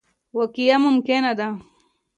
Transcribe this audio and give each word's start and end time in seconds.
وقایه 0.37 0.75
ممکنه 0.85 1.31
ده. 1.39 1.47